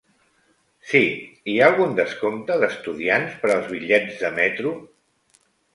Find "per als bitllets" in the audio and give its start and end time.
3.45-4.21